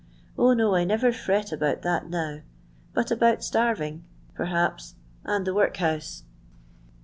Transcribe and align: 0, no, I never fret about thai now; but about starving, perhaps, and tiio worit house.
0, 0.35 0.53
no, 0.53 0.73
I 0.73 0.83
never 0.83 1.11
fret 1.13 1.51
about 1.51 1.83
thai 1.83 2.01
now; 2.07 2.39
but 2.91 3.11
about 3.11 3.43
starving, 3.43 4.03
perhaps, 4.33 4.95
and 5.25 5.45
tiio 5.45 5.53
worit 5.53 5.77
house. 5.77 6.23